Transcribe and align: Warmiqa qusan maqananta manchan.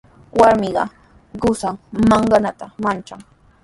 Warmiqa 0.39 0.83
qusan 1.41 1.75
maqananta 2.09 2.65
manchan. 2.83 3.19